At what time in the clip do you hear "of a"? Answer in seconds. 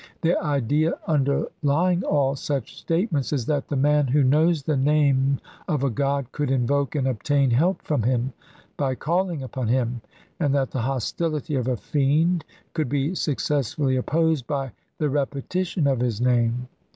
5.67-5.91, 11.53-11.77